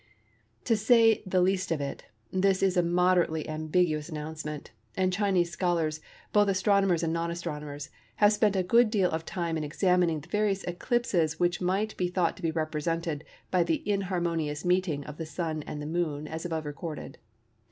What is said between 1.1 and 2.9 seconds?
the least of it, this is a